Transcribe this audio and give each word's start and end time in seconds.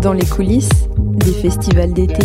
Dans 0.00 0.12
les 0.12 0.24
coulisses 0.24 0.88
des 0.98 1.32
festivals 1.32 1.92
d'été. 1.92 2.24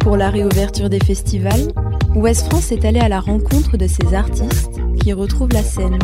Pour 0.00 0.16
la 0.16 0.30
réouverture 0.30 0.90
des 0.90 1.00
festivals, 1.00 1.72
Ouest 2.14 2.46
France 2.46 2.70
est 2.72 2.84
allé 2.84 3.00
à 3.00 3.08
la 3.08 3.20
rencontre 3.20 3.76
de 3.76 3.86
ces 3.86 4.14
artistes 4.14 4.80
qui 5.00 5.12
retrouvent 5.12 5.52
la 5.52 5.62
scène. 5.62 5.98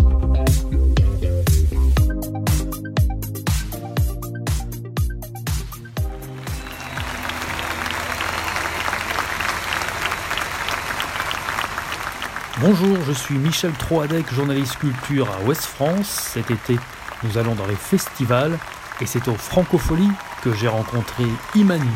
Bonjour, 12.61 12.99
je 13.07 13.13
suis 13.13 13.39
Michel 13.39 13.73
Troadec, 13.73 14.31
journaliste 14.35 14.77
culture 14.77 15.31
à 15.31 15.43
Ouest 15.47 15.63
France. 15.63 16.09
Cet 16.09 16.51
été, 16.51 16.77
nous 17.23 17.39
allons 17.39 17.55
dans 17.55 17.67
les 17.67 17.75
festivals 17.75 18.59
et 19.01 19.07
c'est 19.07 19.29
au 19.29 19.35
Francofolie 19.35 20.11
que 20.43 20.53
j'ai 20.53 20.69
rencontré 20.69 21.25
Imani. 21.55 21.89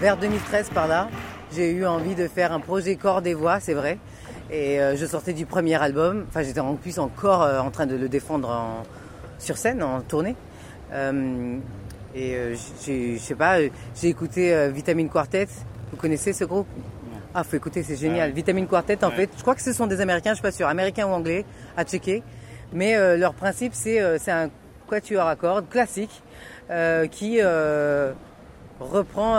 Vers 0.00 0.16
2013 0.18 0.70
par 0.72 0.86
là, 0.86 1.08
j'ai 1.52 1.72
eu 1.72 1.84
envie 1.84 2.14
de 2.14 2.28
faire 2.28 2.52
un 2.52 2.60
projet 2.60 2.94
corps 2.94 3.22
des 3.22 3.34
voix, 3.34 3.58
c'est 3.58 3.74
vrai. 3.74 3.98
Et 4.50 4.80
euh, 4.80 4.96
je 4.96 5.04
sortais 5.04 5.34
du 5.34 5.44
premier 5.44 5.74
album. 5.74 6.24
Enfin, 6.28 6.42
j'étais 6.42 6.60
en 6.60 6.74
plus 6.74 6.98
encore 6.98 7.42
euh, 7.42 7.60
en 7.60 7.70
train 7.70 7.86
de 7.86 7.96
le 7.96 8.08
défendre 8.08 8.48
en, 8.48 8.82
sur 9.38 9.58
scène, 9.58 9.82
en 9.82 10.00
tournée. 10.00 10.36
Euh, 10.92 11.58
et 12.14 12.36
je 12.54 13.18
sais 13.18 13.34
pas, 13.34 13.58
j'ai 13.60 14.08
écouté 14.08 14.70
Vitamine 14.72 15.10
Quartet. 15.10 15.46
Vous 15.90 15.98
connaissez 15.98 16.32
ce 16.32 16.44
groupe? 16.44 16.66
Ah, 17.34 17.44
faut 17.44 17.56
écouter, 17.56 17.82
c'est 17.82 17.96
génial. 17.96 18.32
Vitamine 18.32 18.66
Quartet, 18.66 19.04
en 19.04 19.10
fait, 19.10 19.28
je 19.36 19.42
crois 19.42 19.54
que 19.54 19.60
ce 19.60 19.74
sont 19.74 19.86
des 19.86 20.00
Américains, 20.00 20.30
je 20.30 20.36
suis 20.36 20.42
pas 20.42 20.50
sûr, 20.50 20.66
Américains 20.66 21.06
ou 21.06 21.10
Anglais, 21.10 21.44
à 21.76 21.84
checker. 21.84 22.22
Mais 22.72 23.16
leur 23.18 23.34
principe, 23.34 23.74
c'est 23.74 24.18
c'est 24.18 24.32
un 24.32 24.48
quatuor 24.88 25.26
à 25.26 25.36
cordes 25.36 25.68
classique 25.68 26.22
qui 27.10 27.40
reprend 28.80 29.36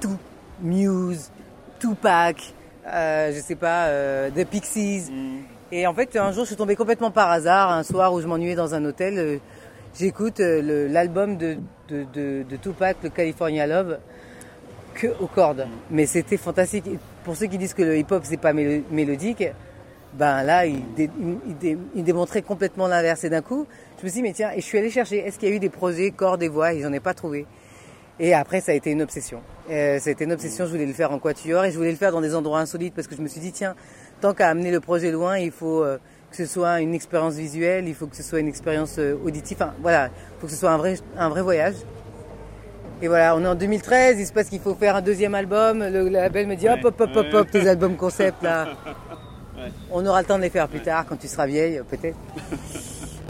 tout, 0.00 0.18
Muse, 0.62 1.30
Tupac, 1.78 2.54
euh, 2.86 3.32
je 3.32 3.40
sais 3.40 3.54
pas, 3.54 3.86
euh, 3.86 4.30
The 4.30 4.44
Pixies. 4.44 5.10
Mm. 5.10 5.38
Et 5.72 5.86
en 5.86 5.94
fait, 5.94 6.16
un 6.16 6.32
jour, 6.32 6.44
je 6.44 6.48
suis 6.48 6.56
tombée 6.56 6.76
complètement 6.76 7.10
par 7.10 7.30
hasard, 7.30 7.72
un 7.72 7.82
soir 7.82 8.12
où 8.12 8.20
je 8.20 8.26
m'ennuyais 8.26 8.54
dans 8.54 8.74
un 8.74 8.84
hôtel, 8.84 9.18
euh, 9.18 9.38
j'écoute 9.98 10.40
euh, 10.40 10.88
l'album 10.88 11.36
de, 11.36 11.56
de, 11.88 12.04
de, 12.12 12.44
de, 12.48 12.56
Tupac, 12.56 12.98
le 13.02 13.10
California 13.10 13.66
Love, 13.66 13.98
que 14.94 15.08
aux 15.20 15.26
cordes. 15.26 15.66
Mm. 15.66 15.70
Mais 15.90 16.06
c'était 16.06 16.36
fantastique. 16.36 16.84
Pour 17.24 17.36
ceux 17.36 17.46
qui 17.46 17.58
disent 17.58 17.74
que 17.74 17.82
le 17.82 17.96
hip-hop 17.96 18.22
c'est 18.24 18.36
pas 18.36 18.52
mélodique, 18.52 19.44
ben 20.12 20.42
là, 20.42 20.66
il, 20.66 20.82
il, 20.98 21.78
il 21.94 22.04
démontrait 22.04 22.42
complètement 22.42 22.86
l'inverse. 22.86 23.24
Et 23.24 23.30
d'un 23.30 23.42
coup, 23.42 23.66
je 23.98 24.04
me 24.04 24.08
suis 24.08 24.20
dit, 24.20 24.22
mais 24.22 24.32
tiens, 24.32 24.50
et 24.52 24.60
je 24.60 24.64
suis 24.64 24.78
allée 24.78 24.90
chercher, 24.90 25.18
est-ce 25.18 25.38
qu'il 25.38 25.48
y 25.48 25.52
a 25.52 25.54
eu 25.54 25.58
des 25.58 25.70
projets 25.70 26.10
cordes 26.10 26.42
et 26.42 26.48
voix? 26.48 26.72
Ils 26.72 26.82
n'en 26.82 26.92
ai 26.92 27.00
pas 27.00 27.14
trouvé. 27.14 27.46
Et 28.20 28.32
après, 28.32 28.60
ça 28.60 28.72
a 28.72 28.74
été 28.74 28.90
une 28.90 29.02
obsession. 29.02 29.40
Euh, 29.70 29.98
C'était 30.00 30.24
une 30.24 30.32
obsession, 30.32 30.66
je 30.66 30.70
voulais 30.70 30.86
le 30.86 30.92
faire 30.92 31.10
en 31.10 31.18
quatuor 31.18 31.64
et 31.64 31.72
je 31.72 31.76
voulais 31.76 31.90
le 31.90 31.96
faire 31.96 32.12
dans 32.12 32.20
des 32.20 32.34
endroits 32.34 32.60
insolites 32.60 32.94
parce 32.94 33.08
que 33.08 33.16
je 33.16 33.22
me 33.22 33.28
suis 33.28 33.40
dit, 33.40 33.52
tiens, 33.52 33.74
tant 34.20 34.34
qu'à 34.34 34.48
amener 34.48 34.70
le 34.70 34.80
projet 34.80 35.10
loin, 35.10 35.38
il 35.38 35.50
faut 35.50 35.82
euh, 35.82 35.98
que 36.30 36.36
ce 36.36 36.46
soit 36.46 36.80
une 36.80 36.94
expérience 36.94 37.34
visuelle, 37.34 37.88
il 37.88 37.94
faut 37.94 38.06
que 38.06 38.16
ce 38.16 38.22
soit 38.22 38.38
une 38.38 38.48
expérience 38.48 38.96
euh, 38.98 39.16
auditive, 39.24 39.56
enfin 39.60 39.74
voilà, 39.82 40.06
il 40.06 40.40
faut 40.40 40.46
que 40.46 40.52
ce 40.52 40.58
soit 40.58 40.70
un 40.70 40.76
vrai, 40.76 40.94
un 41.16 41.28
vrai 41.28 41.42
voyage. 41.42 41.74
Et 43.02 43.08
voilà, 43.08 43.34
on 43.36 43.42
est 43.42 43.48
en 43.48 43.56
2013, 43.56 44.20
il 44.20 44.26
se 44.26 44.32
passe 44.32 44.48
qu'il 44.48 44.60
faut 44.60 44.74
faire 44.74 44.94
un 44.94 45.02
deuxième 45.02 45.34
album, 45.34 45.80
le, 45.80 46.08
label 46.08 46.46
me 46.46 46.54
dit, 46.54 46.68
hop, 46.68 46.84
hop, 46.84 47.00
hop, 47.00 47.10
hop, 47.16 47.26
hop, 47.32 47.50
tes 47.50 47.68
albums 47.68 47.96
concept 47.96 48.42
là. 48.42 48.68
On 49.90 50.04
aura 50.04 50.20
le 50.20 50.26
temps 50.26 50.36
de 50.36 50.42
les 50.42 50.50
faire 50.50 50.68
plus 50.68 50.80
tard, 50.80 51.06
quand 51.08 51.16
tu 51.16 51.26
seras 51.26 51.46
vieille, 51.46 51.80
peut-être. 51.88 52.16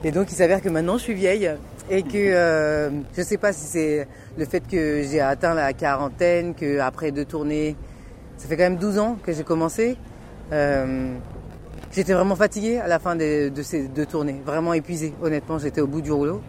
Et 0.02 0.10
donc 0.10 0.30
il 0.30 0.34
s'avère 0.34 0.60
que 0.60 0.68
maintenant 0.68 0.98
je 0.98 1.04
suis 1.04 1.14
vieille 1.14 1.50
et 1.90 2.02
que 2.02 2.16
euh, 2.16 2.90
je 3.16 3.22
sais 3.22 3.36
pas 3.36 3.52
si 3.52 3.66
c'est 3.66 4.08
le 4.38 4.44
fait 4.44 4.66
que 4.66 5.02
j'ai 5.02 5.20
atteint 5.20 5.54
la 5.54 5.72
quarantaine, 5.72 6.54
que 6.54 6.78
après 6.78 7.10
deux 7.10 7.24
tournées, 7.24 7.76
ça 8.36 8.48
fait 8.48 8.56
quand 8.56 8.64
même 8.64 8.76
12 8.76 8.98
ans 8.98 9.18
que 9.22 9.32
j'ai 9.32 9.44
commencé. 9.44 9.96
Euh, 10.52 11.14
j'étais 11.92 12.14
vraiment 12.14 12.36
fatiguée 12.36 12.78
à 12.78 12.88
la 12.88 12.98
fin 12.98 13.16
de, 13.16 13.50
ces 13.62 13.88
deux 13.88 14.06
tournées, 14.06 14.40
vraiment 14.44 14.72
épuisée. 14.72 15.14
Honnêtement, 15.22 15.58
j'étais 15.58 15.80
au 15.80 15.86
bout 15.86 16.00
du 16.00 16.12
rouleau. 16.12 16.40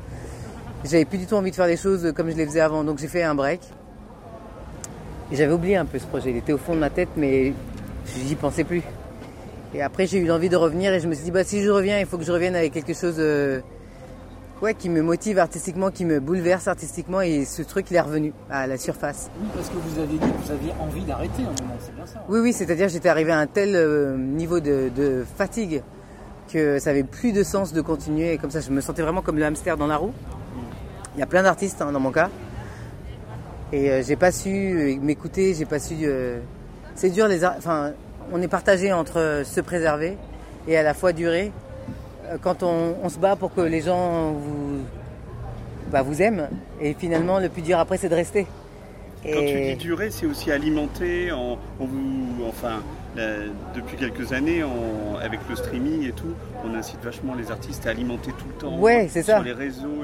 J'avais 0.84 1.06
plus 1.06 1.18
du 1.18 1.26
tout 1.26 1.36
envie 1.36 1.52
de 1.52 1.56
faire 1.56 1.68
des 1.68 1.78
choses 1.78 2.14
comme 2.16 2.30
je 2.30 2.36
les 2.36 2.46
faisais 2.46 2.62
avant, 2.62 2.84
donc 2.84 3.00
j'ai 3.00 3.08
fait 3.08 3.24
un 3.24 3.36
break. 3.36 3.62
Et 5.32 5.36
j'avais 5.36 5.54
oublié 5.54 5.76
un 5.76 5.86
peu 5.86 5.98
ce 5.98 6.06
projet. 6.06 6.30
Il 6.30 6.38
était 6.38 6.54
au 6.54 6.58
fond 6.58 6.76
de 6.76 6.80
ma 6.80 6.92
tête, 6.92 7.10
mais 7.18 7.54
j'y 8.06 8.36
pensais 8.36 8.64
plus. 8.64 8.84
Et 9.74 9.82
après, 9.82 10.08
j'ai 10.08 10.20
eu 10.20 10.32
envie 10.32 10.48
de 10.48 10.56
revenir 10.56 10.94
et 10.94 11.00
je 11.00 11.08
me 11.08 11.14
suis 11.14 11.26
dit, 11.26 11.32
bah, 11.32 11.44
si 11.44 11.62
je 11.62 11.70
reviens, 11.70 12.00
il 12.00 12.06
faut 12.06 12.18
que 12.18 12.24
je 12.24 12.32
revienne 12.32 12.56
avec 12.56 12.72
quelque 12.72 12.94
chose 12.94 13.16
euh, 13.18 13.60
ouais, 14.62 14.74
qui 14.74 14.90
me 14.90 15.02
motive 15.02 15.40
artistiquement, 15.40 15.92
qui 15.92 16.06
me 16.06 16.20
bouleverse 16.20 16.68
artistiquement. 16.68 17.22
Et 17.22 17.46
ce 17.46 17.62
truc, 17.62 17.88
il 17.92 17.98
est 17.98 18.02
revenu 18.02 18.34
à 18.50 18.68
la 18.68 18.78
surface. 18.78 19.30
Oui, 19.40 19.48
parce 19.54 19.70
que 19.70 19.76
vous 19.76 20.00
avez 20.00 20.08
dit 20.08 20.20
que 20.20 20.46
vous 20.46 20.52
aviez 20.52 20.72
envie 20.80 21.04
d'arrêter 21.04 21.42
un 21.42 21.64
moment, 21.64 21.78
c'est 21.80 21.96
bien 21.96 22.06
ça 22.06 22.24
Oui, 22.30 22.40
oui, 22.40 22.54
c'est-à-dire 22.54 22.90
j'étais 22.90 23.10
arrivé 23.10 23.32
à 23.32 23.40
un 23.40 23.48
tel 23.48 23.76
euh, 23.76 24.18
niveau 24.18 24.60
de, 24.60 25.26
fatigue 25.38 25.82
que 26.52 26.80
ça 26.80 26.92
avait 26.92 27.04
plus 27.04 27.32
de 27.32 27.44
sens 27.44 27.74
de 27.74 27.82
continuer. 27.82 28.34
Et 28.34 28.38
comme 28.38 28.52
ça, 28.52 28.62
je 28.62 28.70
me 28.72 28.82
sentais 28.82 29.02
vraiment 29.02 29.22
comme 29.22 29.38
le 29.38 29.46
hamster 29.46 29.78
dans 29.78 29.88
la 29.88 29.98
roue. 29.98 30.14
Il 31.16 31.20
y 31.20 31.24
a 31.24 31.28
plein 31.28 31.44
d'artistes 31.44 31.82
hein, 31.82 31.92
dans 31.92 32.00
mon 32.00 32.12
cas. 32.12 32.30
Et 33.72 33.90
euh, 33.90 34.04
j'ai 34.04 34.16
pas 34.16 34.32
su 34.32 35.00
m'écouter, 35.02 35.54
j'ai 35.54 35.66
pas 35.66 35.80
su. 35.80 35.96
c'est 36.96 37.10
dur 37.10 37.28
les. 37.28 37.44
Enfin, 37.46 37.94
on 38.32 38.42
est 38.42 38.48
partagé 38.48 38.94
entre 38.94 39.44
se 39.44 39.62
préserver 39.62 40.18
et 40.68 40.78
à 40.78 40.84
la 40.84 40.94
fois 40.94 41.14
durer. 41.14 41.52
Euh, 42.32 42.38
quand 42.42 42.64
on, 42.64 43.10
se 43.10 43.20
bat 43.20 43.36
pour 43.36 43.54
que 43.54 43.62
les 43.62 43.82
gens 43.82 44.32
vous, 44.32 44.82
bah, 45.92 46.02
vous 46.02 46.22
aiment, 46.22 46.50
et 46.82 46.94
finalement 46.94 47.40
le 47.40 47.50
plus 47.50 47.62
dur 47.62 47.80
après 47.80 47.98
c'est 47.98 48.10
de 48.10 48.16
rester. 48.16 48.48
Quand 49.24 49.46
tu 49.46 49.60
dis 49.60 49.76
durer, 49.76 50.12
c'est 50.12 50.28
aussi 50.28 50.52
alimenter, 50.52 51.32
en, 51.32 51.58
vous, 51.80 52.46
enfin, 52.48 52.84
depuis 53.76 53.98
quelques 53.98 54.34
années, 54.34 54.64
avec 55.22 55.40
le 55.50 55.56
streaming 55.56 56.08
et 56.08 56.12
tout, 56.12 56.34
on 56.64 56.74
incite 56.76 57.04
vachement 57.04 57.34
les 57.36 57.52
artistes 57.52 57.86
à 57.88 57.92
alimenter 57.92 58.32
tout 58.32 58.46
le 58.48 58.54
temps 58.54 58.78
ouais, 58.80 59.08
c'est 59.10 59.24
sur 59.24 59.42
les 59.42 59.54
réseaux. 59.54 60.04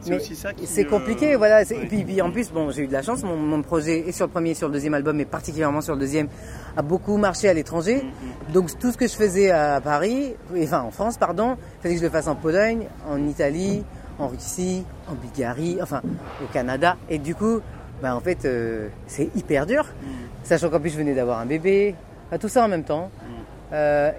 C'est 0.00 0.16
aussi 0.16 0.36
ça 0.36 0.52
qui. 0.52 0.66
C'est 0.66 0.84
compliqué, 0.84 1.36
voilà. 1.36 1.62
Et 1.62 1.86
puis, 1.86 2.22
en 2.22 2.30
plus, 2.30 2.50
bon, 2.50 2.70
j'ai 2.70 2.82
eu 2.82 2.86
de 2.86 2.92
la 2.92 3.02
chance. 3.02 3.22
Mon, 3.22 3.62
projet 3.62 4.08
est 4.08 4.12
sur 4.12 4.26
le 4.26 4.30
premier, 4.30 4.50
et 4.50 4.54
sur 4.54 4.68
le 4.68 4.74
deuxième 4.74 4.94
album, 4.94 5.16
mais 5.16 5.24
particulièrement 5.24 5.80
sur 5.80 5.94
le 5.94 6.00
deuxième, 6.00 6.28
a 6.76 6.82
beaucoup 6.82 7.16
marché 7.16 7.48
à 7.48 7.54
l'étranger. 7.54 7.96
Mm-hmm. 7.96 8.52
Donc 8.52 8.78
tout 8.78 8.92
ce 8.92 8.96
que 8.96 9.08
je 9.08 9.14
faisais 9.14 9.50
à 9.50 9.80
Paris, 9.80 10.34
enfin 10.58 10.82
en 10.82 10.90
France, 10.90 11.16
pardon, 11.16 11.56
il 11.78 11.82
fallait 11.82 11.94
que 11.94 12.00
je 12.00 12.06
le 12.06 12.10
fasse 12.10 12.28
en 12.28 12.36
Pologne, 12.36 12.86
en 13.10 13.26
Italie, 13.26 13.82
en 14.18 14.28
Russie, 14.28 14.84
en 15.08 15.14
Bulgarie, 15.14 15.78
enfin 15.82 16.02
au 16.42 16.52
Canada. 16.52 16.96
Et 17.08 17.18
du 17.18 17.34
coup, 17.34 17.60
ben, 18.02 18.14
en 18.14 18.20
fait, 18.20 18.44
euh, 18.44 18.88
c'est 19.06 19.30
hyper 19.34 19.66
dur. 19.66 19.84
Mm. 19.84 20.06
Sachant 20.44 20.70
qu'en 20.70 20.80
plus, 20.80 20.90
je 20.90 20.98
venais 20.98 21.14
d'avoir 21.14 21.40
un 21.40 21.46
bébé, 21.46 21.94
tout 22.38 22.48
ça 22.48 22.64
en 22.64 22.68
même 22.68 22.84
temps. 22.84 23.10
Euh, 23.72 24.10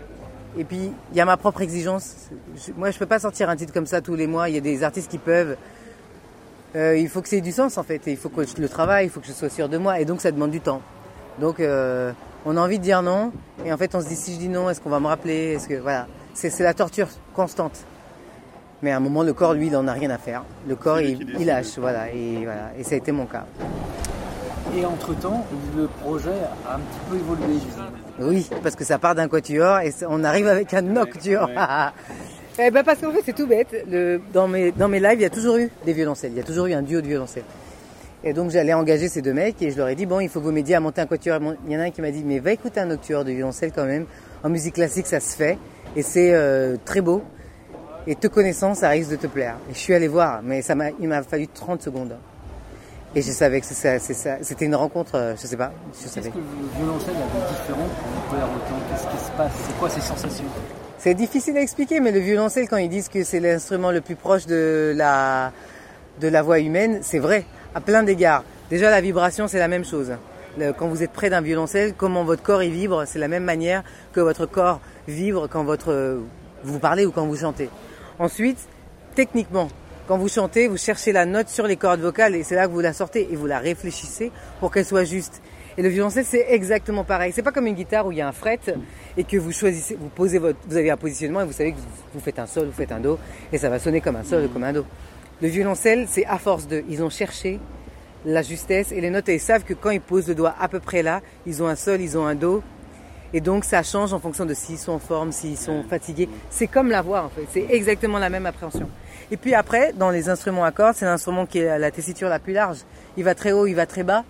et 0.57 0.63
puis, 0.63 0.91
il 1.11 1.17
y 1.17 1.21
a 1.21 1.25
ma 1.25 1.37
propre 1.37 1.61
exigence. 1.61 2.29
moi, 2.75 2.91
je 2.91 2.97
peux 2.97 3.05
pas 3.05 3.19
sortir 3.19 3.49
un 3.49 3.55
titre 3.55 3.73
comme 3.73 3.85
ça 3.85 4.01
tous 4.01 4.15
les 4.15 4.27
mois. 4.27 4.49
Il 4.49 4.55
y 4.55 4.57
a 4.57 4.61
des 4.61 4.83
artistes 4.83 5.11
qui 5.11 5.17
peuvent. 5.17 5.57
Euh, 6.75 6.97
il 6.97 7.09
faut 7.09 7.21
que 7.21 7.29
ça 7.29 7.37
ait 7.37 7.41
du 7.41 7.51
sens, 7.51 7.77
en 7.77 7.83
fait. 7.83 8.01
il 8.07 8.17
faut 8.17 8.29
que 8.29 8.45
je 8.45 8.61
le 8.61 8.69
travaille, 8.69 9.05
il 9.05 9.09
faut 9.09 9.19
que 9.19 9.27
je 9.27 9.31
sois 9.33 9.49
sûr 9.49 9.69
de 9.69 9.77
moi. 9.77 9.99
Et 9.99 10.05
donc, 10.05 10.21
ça 10.21 10.31
demande 10.31 10.51
du 10.51 10.61
temps. 10.61 10.81
Donc, 11.39 11.57
on 11.59 12.57
a 12.57 12.61
envie 12.61 12.79
de 12.79 12.83
dire 12.83 13.01
non. 13.01 13.31
Et 13.65 13.73
en 13.73 13.77
fait, 13.77 13.93
on 13.93 14.01
se 14.01 14.07
dit, 14.07 14.15
si 14.15 14.33
je 14.33 14.39
dis 14.39 14.49
non, 14.49 14.69
est-ce 14.69 14.81
qu'on 14.81 14.89
va 14.89 14.99
me 14.99 15.07
rappeler? 15.07 15.53
Est-ce 15.53 15.67
que, 15.67 15.75
voilà. 15.75 16.07
C'est 16.33 16.59
la 16.59 16.73
torture 16.73 17.07
constante. 17.33 17.77
Mais 18.81 18.91
à 18.91 18.97
un 18.97 18.99
moment, 18.99 19.23
le 19.23 19.33
corps, 19.33 19.53
lui, 19.53 19.67
il 19.67 19.73
n'en 19.73 19.87
a 19.87 19.93
rien 19.93 20.11
à 20.11 20.17
faire. 20.17 20.43
Le 20.67 20.75
corps, 20.75 20.99
il, 20.99 21.35
il, 21.39 21.47
lâche, 21.47 21.77
voilà 21.77 22.11
et, 22.11 22.43
voilà. 22.43 22.71
et 22.77 22.83
ça 22.83 22.93
a 22.93 22.97
été 22.97 23.11
mon 23.11 23.25
cas. 23.25 23.45
Et 24.75 24.85
entre-temps, 24.85 25.45
le 25.75 25.87
projet 25.87 26.29
a 26.67 26.75
un 26.75 26.79
petit 26.79 26.99
peu 27.09 27.15
évolué, 27.15 27.59
Oui, 28.19 28.49
parce 28.61 28.75
que 28.75 28.83
ça 28.83 28.99
part 28.99 29.15
d'un 29.15 29.27
quatuor 29.27 29.79
et 29.79 29.91
on 30.07 30.23
arrive 30.23 30.47
avec 30.47 30.73
un 30.73 30.81
nocturne. 30.81 31.51
eh 32.59 32.71
ben 32.71 32.83
parce 32.83 32.99
qu'en 32.99 33.11
fait, 33.11 33.21
c'est 33.25 33.35
tout 33.35 33.47
bête. 33.47 33.75
Le, 33.89 34.19
dans, 34.33 34.47
mes, 34.47 34.71
dans 34.71 34.87
mes 34.87 34.99
lives, 34.99 35.19
il 35.19 35.21
y 35.21 35.25
a 35.25 35.29
toujours 35.29 35.57
eu 35.57 35.71
des 35.85 35.93
violoncelles. 35.93 36.31
Il 36.33 36.37
y 36.37 36.41
a 36.41 36.43
toujours 36.43 36.67
eu 36.67 36.73
un 36.73 36.81
duo 36.81 37.01
de 37.01 37.07
violoncelles. 37.07 37.45
Et 38.23 38.33
donc, 38.33 38.51
j'allais 38.51 38.73
engager 38.73 39.07
ces 39.07 39.21
deux 39.21 39.33
mecs 39.33 39.61
et 39.61 39.71
je 39.71 39.77
leur 39.77 39.87
ai 39.87 39.95
dit, 39.95 40.05
bon, 40.05 40.19
il 40.19 40.29
faut 40.29 40.39
que 40.39 40.45
vous 40.45 40.51
m'aidiez 40.51 40.75
à 40.75 40.79
monter 40.79 41.01
un 41.01 41.05
quatuor. 41.05 41.39
Il 41.65 41.71
y 41.71 41.77
en 41.77 41.79
a 41.79 41.83
un 41.83 41.91
qui 41.91 42.01
m'a 42.01 42.11
dit, 42.11 42.23
mais 42.25 42.39
va 42.39 42.51
écouter 42.51 42.79
un 42.79 42.87
nocturne 42.87 43.25
de 43.25 43.31
violoncelle 43.31 43.71
quand 43.73 43.85
même. 43.85 44.05
En 44.43 44.49
musique 44.49 44.75
classique, 44.75 45.07
ça 45.07 45.19
se 45.19 45.35
fait. 45.35 45.57
Et 45.95 46.01
c'est 46.01 46.33
euh, 46.33 46.75
très 46.83 47.01
beau. 47.01 47.23
Et 48.05 48.15
te 48.15 48.27
connaissant, 48.27 48.73
ça 48.73 48.89
risque 48.89 49.11
de 49.11 49.15
te 49.15 49.27
plaire. 49.27 49.55
Et 49.69 49.73
je 49.73 49.79
suis 49.79 49.93
allé 49.93 50.07
voir, 50.07 50.41
mais 50.43 50.61
ça 50.61 50.75
m'a, 50.75 50.89
il 50.99 51.07
m'a 51.07 51.23
fallu 51.23 51.47
30 51.47 51.81
secondes. 51.81 52.15
Et 53.15 53.21
je 53.21 53.31
savais 53.31 53.61
que 53.61 53.65
c'était 53.65 54.65
une 54.65 54.75
rencontre, 54.75 55.15
euh, 55.15 55.35
je 55.41 55.47
sais 55.47 55.57
pas. 55.57 55.71
Qu'est-ce 55.93 56.15
que 56.15 56.19
le 56.19 56.43
violoncelle 56.77 57.15
a 57.15 57.19
de 57.19 57.49
différent 57.49 57.87
pour 58.29 58.37
autant? 58.37 58.75
Qu'est-ce 58.89 59.07
qui 59.07 59.25
se 59.25 59.31
passe? 59.31 59.51
C'est 59.65 59.77
quoi 59.79 59.89
ces 59.89 60.01
sensations? 60.01 60.45
C'est 60.97 61.13
difficile 61.13 61.57
à 61.57 61.61
expliquer, 61.61 61.99
mais 61.99 62.11
le 62.11 62.19
violoncelle, 62.19 62.67
quand 62.67 62.77
ils 62.77 62.89
disent 62.89 63.07
que 63.07 63.23
c'est 63.23 63.39
l'instrument 63.39 63.91
le 63.91 64.01
plus 64.01 64.15
proche 64.15 64.45
de 64.45 64.93
la, 64.95 65.51
de 66.19 66.27
la 66.27 66.41
voix 66.41 66.59
humaine, 66.59 66.99
c'est 67.01 67.19
vrai, 67.19 67.45
à 67.73 67.81
plein 67.81 68.03
d'égards. 68.03 68.43
Déjà, 68.69 68.89
la 68.89 68.99
vibration, 68.99 69.47
c'est 69.47 69.59
la 69.59 69.67
même 69.69 69.85
chose. 69.85 70.11
quand 70.77 70.87
vous 70.87 71.03
êtes 71.03 71.11
près 71.11 71.29
d'un 71.29 71.41
violoncelle, 71.41 71.93
comment 71.95 72.23
votre 72.23 72.43
corps 72.43 72.63
y 72.63 72.69
vibre, 72.69 73.05
c'est 73.05 73.19
la 73.19 73.27
même 73.27 73.45
manière 73.45 73.83
que 74.11 74.19
votre 74.19 74.45
corps 74.45 74.81
vibre 75.07 75.47
quand 75.47 75.63
votre, 75.63 76.19
vous 76.63 76.79
parlez 76.79 77.05
ou 77.05 77.11
quand 77.11 77.25
vous 77.25 77.37
chantez. 77.37 77.69
Ensuite, 78.19 78.59
techniquement, 79.15 79.69
quand 80.07 80.17
vous 80.17 80.29
chantez, 80.29 80.67
vous 80.69 80.77
cherchez 80.77 81.11
la 81.11 81.25
note 81.25 81.49
sur 81.49 81.67
les 81.67 81.75
cordes 81.75 81.99
vocales 81.99 82.33
et 82.35 82.43
c'est 82.43 82.55
là 82.55 82.67
que 82.67 82.71
vous 82.71 82.79
la 82.79 82.93
sortez 82.93 83.27
et 83.29 83.35
vous 83.35 83.45
la 83.45 83.59
réfléchissez 83.59 84.31
pour 84.59 84.71
qu'elle 84.71 84.85
soit 84.85 85.03
juste. 85.03 85.41
Et 85.77 85.81
le 85.81 85.89
violoncelle, 85.89 86.25
c'est 86.25 86.45
exactement 86.49 87.03
pareil. 87.03 87.33
C'est 87.35 87.43
pas 87.43 87.51
comme 87.51 87.67
une 87.67 87.75
guitare 87.75 88.07
où 88.07 88.11
il 88.13 88.17
y 88.17 88.21
a 88.21 88.27
un 88.27 88.31
fret 88.31 88.59
et 89.17 89.23
que 89.25 89.37
vous 89.37 89.51
choisissez, 89.51 89.95
vous 89.99 90.07
posez 90.07 90.39
votre, 90.39 90.57
vous 90.67 90.77
avez 90.77 90.89
un 90.89 90.97
positionnement 90.97 91.41
et 91.41 91.45
vous 91.45 91.51
savez 91.51 91.73
que 91.73 91.77
vous 92.13 92.19
faites 92.21 92.39
un 92.39 92.47
sol, 92.47 92.67
vous 92.67 92.71
faites 92.71 92.93
un 92.93 92.99
do 92.99 93.19
et 93.51 93.57
ça 93.57 93.69
va 93.69 93.79
sonner 93.79 93.99
comme 93.99 94.15
un 94.15 94.23
sol 94.23 94.45
ou 94.45 94.47
comme 94.47 94.63
un 94.63 94.73
do. 94.73 94.85
Le 95.41 95.49
violoncelle, 95.49 96.07
c'est 96.09 96.25
à 96.25 96.37
force 96.37 96.67
de, 96.67 96.83
ils 96.89 97.03
ont 97.03 97.09
cherché 97.09 97.59
la 98.25 98.41
justesse 98.41 98.91
et 98.93 99.01
les 99.01 99.09
notes 99.09 99.27
et 99.29 99.35
ils 99.35 99.41
savent 99.41 99.65
que 99.65 99.73
quand 99.73 99.89
ils 99.89 100.01
posent 100.01 100.29
le 100.29 100.35
doigt 100.35 100.55
à 100.59 100.69
peu 100.69 100.79
près 100.79 101.03
là, 101.03 101.21
ils 101.45 101.61
ont 101.61 101.67
un 101.67 101.75
sol, 101.75 101.99
ils 101.99 102.17
ont 102.17 102.25
un 102.25 102.35
do 102.35 102.63
et 103.33 103.41
donc 103.41 103.65
ça 103.65 103.83
change 103.83 104.13
en 104.13 104.19
fonction 104.19 104.45
de 104.45 104.53
s'ils 104.53 104.77
sont 104.77 104.93
en 104.93 104.99
forme, 104.99 105.31
s'ils 105.31 105.57
sont 105.57 105.83
fatigués. 105.89 106.29
C'est 106.49 106.67
comme 106.67 106.89
la 106.89 107.01
voix 107.01 107.23
en 107.23 107.29
fait, 107.29 107.45
c'est 107.51 107.67
exactement 107.69 108.19
la 108.19 108.29
même 108.29 108.45
appréhension. 108.45 108.89
Et 109.29 109.37
puis 109.37 109.53
après, 109.53 109.93
dans 109.93 110.09
les 110.09 110.29
instruments 110.29 110.63
à 110.63 110.71
cordes, 110.71 110.95
c'est 110.95 111.05
l'instrument 111.05 111.45
qui 111.45 111.61
a 111.61 111.77
la 111.77 111.91
tessiture 111.91 112.29
la 112.29 112.39
plus 112.39 112.53
large. 112.53 112.79
Il 113.17 113.23
va 113.23 113.35
très 113.35 113.51
haut, 113.51 113.67
il 113.67 113.73
va 113.73 113.85
très 113.85 114.03
bas. 114.03 114.23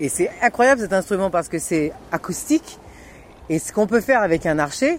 Et 0.00 0.08
c'est 0.08 0.30
incroyable 0.42 0.80
cet 0.80 0.92
instrument 0.92 1.30
parce 1.30 1.48
que 1.48 1.58
c'est 1.58 1.92
acoustique. 2.12 2.78
Et 3.48 3.58
ce 3.58 3.72
qu'on 3.72 3.86
peut 3.86 4.00
faire 4.00 4.22
avec 4.22 4.46
un 4.46 4.58
archer, 4.58 4.98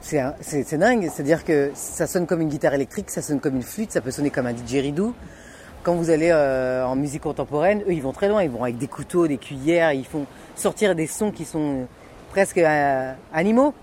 c'est 0.00 0.78
dingue. 0.78 1.10
C'est-à-dire 1.12 1.44
que 1.44 1.70
ça 1.74 2.06
sonne 2.06 2.26
comme 2.26 2.40
une 2.40 2.48
guitare 2.48 2.74
électrique, 2.74 3.10
ça 3.10 3.22
sonne 3.22 3.40
comme 3.40 3.56
une 3.56 3.62
flûte, 3.62 3.92
ça 3.92 4.00
peut 4.00 4.10
sonner 4.10 4.30
comme 4.30 4.46
un 4.46 4.52
didgeridoo. 4.52 5.14
Quand 5.82 5.94
vous 5.94 6.10
allez 6.10 6.30
euh, 6.30 6.84
en 6.84 6.94
musique 6.94 7.22
contemporaine, 7.22 7.80
eux, 7.88 7.92
ils 7.92 8.02
vont 8.02 8.12
très 8.12 8.28
loin. 8.28 8.42
Ils 8.42 8.50
vont 8.50 8.62
avec 8.62 8.76
des 8.76 8.86
couteaux, 8.86 9.26
des 9.26 9.38
cuillères, 9.38 9.92
ils 9.92 10.04
font 10.04 10.26
sortir 10.54 10.94
des 10.94 11.06
sons 11.06 11.30
qui 11.30 11.44
sont 11.44 11.86
presque 12.30 12.58
euh, 12.58 13.12
animaux. 13.32 13.74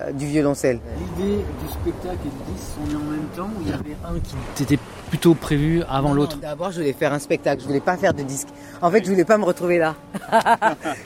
Euh, 0.00 0.10
du 0.10 0.24
violoncelle. 0.24 0.80
L'idée 1.18 1.36
du 1.36 1.68
spectacle 1.70 2.16
et 2.24 2.30
du 2.30 2.52
disque 2.54 2.66
sont 2.74 2.96
en 2.96 3.10
même 3.10 3.26
temps 3.36 3.50
ou 3.58 3.60
il 3.60 3.68
y 3.68 3.72
avait 3.74 3.94
un 4.06 4.18
qui 4.54 4.62
était 4.62 4.78
plutôt 5.10 5.34
prévu 5.34 5.82
avant 5.86 6.14
l'autre 6.14 6.38
D'abord, 6.40 6.70
je 6.70 6.78
voulais 6.78 6.94
faire 6.94 7.12
un 7.12 7.18
spectacle, 7.18 7.60
je 7.60 7.66
voulais 7.66 7.80
pas 7.80 7.98
faire 7.98 8.14
de 8.14 8.22
disque. 8.22 8.48
En 8.80 8.90
fait, 8.90 9.04
je 9.04 9.10
voulais 9.10 9.26
pas 9.26 9.36
me 9.36 9.44
retrouver 9.44 9.76
là. 9.76 9.94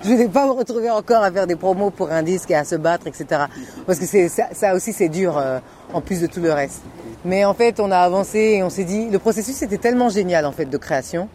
je 0.05 0.11
voulais 0.11 0.29
pas 0.29 0.47
me 0.47 0.53
retrouver 0.53 0.89
encore 0.89 1.25
à 1.25 1.33
faire 1.33 1.49
des 1.49 1.57
promos 1.57 1.91
pour 1.91 2.13
un 2.13 2.23
disque 2.23 2.53
et 2.53 2.55
à 2.55 2.63
se 2.63 2.77
battre, 2.77 3.09
etc. 3.09 3.47
Parce 3.87 3.99
que 3.99 4.07
c'est 4.07 4.29
ça, 4.29 4.77
aussi, 4.77 4.93
c'est 4.93 5.09
dur 5.09 5.37
euh, 5.37 5.59
en 5.93 6.01
plus 6.01 6.21
de 6.21 6.29
tout 6.29 6.41
le 6.41 6.53
reste. 6.53 6.83
Mais 7.25 7.45
en 7.45 7.55
fait, 7.55 7.81
on 7.81 7.91
a 7.91 7.99
avancé 7.99 8.39
et 8.39 8.63
on 8.63 8.71
s'est 8.71 8.85
dit, 8.85 9.11
le 9.11 9.19
processus 9.19 9.61
était 9.63 9.79
tellement 9.79 10.11
génial 10.11 10.47
en 10.47 10.53
fait 10.53 10.67
de 10.67 10.79
création. 10.79 11.29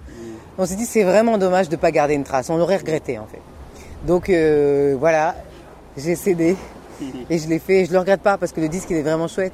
On 0.57 0.65
s'est 0.65 0.75
dit, 0.75 0.85
c'est 0.85 1.03
vraiment 1.03 1.37
dommage 1.37 1.67
de 1.67 1.75
pas 1.75 1.91
garder 1.91 2.13
une 2.13 2.23
trace. 2.23 2.49
On 2.49 2.55
l'aurait 2.55 2.77
regretté 2.77 3.19
en 3.19 3.25
fait. 3.25 3.41
Donc 4.07 4.29
euh, 4.29 4.95
voilà, 4.97 5.35
j'ai 5.97 6.15
cédé. 6.15 6.55
Et 7.29 7.37
je 7.37 7.47
l'ai 7.47 7.59
fait, 7.59 7.85
je 7.85 7.91
le 7.91 7.99
regrette 7.99 8.21
pas 8.21 8.37
parce 8.37 8.51
que 8.51 8.61
le 8.61 8.69
disque 8.69 8.87
il 8.89 8.97
est 8.97 9.01
vraiment 9.01 9.27
chouette. 9.27 9.53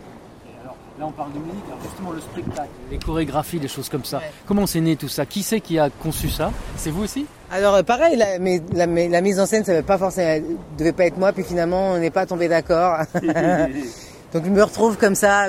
alors, 0.62 0.76
là 1.00 1.06
on 1.08 1.12
parle 1.12 1.34
de 1.34 1.40
musique, 1.40 1.64
alors 1.68 1.80
justement 1.84 2.12
le 2.12 2.20
spectacle, 2.20 2.70
les 2.92 2.98
chorégraphies, 2.98 3.60
des 3.60 3.68
choses 3.68 3.90
comme 3.90 4.06
ça. 4.06 4.22
Comment 4.46 4.68
c'est 4.68 4.82
né 4.82 4.96
tout 4.96 5.08
ça? 5.08 5.26
Qui 5.26 5.44
c'est 5.44 5.62
qui 5.62 5.80
a 5.80 5.90
conçu 5.90 6.30
ça? 6.30 6.52
C'est 6.76 6.92
vous 6.92 7.04
aussi? 7.04 7.26
Alors 7.52 7.76
euh, 7.76 7.84
pareil, 7.84 8.18
la, 8.18 8.40
mais, 8.40 8.62
la, 8.74 9.22
mise 9.22 9.40
en 9.40 9.46
scène, 9.46 9.64
ça 9.64 9.74
ne 9.74 9.82
pas 9.82 9.98
forcément, 9.98 10.46
devait 10.78 10.92
pas 10.92 11.06
être 11.06 11.18
moi, 11.18 11.32
puis 11.32 11.44
finalement 11.44 11.92
on 11.92 12.00
n'est 12.00 12.12
pas 12.12 12.26
tombé 12.26 12.48
d'accord. 12.48 13.00
Donc 14.34 14.44
je 14.44 14.50
me 14.50 14.62
retrouve 14.64 14.98
comme 14.98 15.16
ça. 15.16 15.46